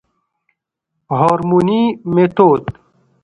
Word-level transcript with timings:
هورموني 1.17 1.81
ميتود 2.13 2.63